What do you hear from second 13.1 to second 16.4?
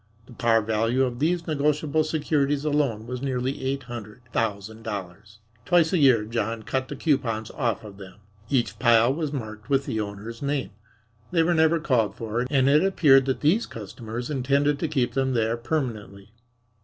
that these customers intended to keep them there permanently.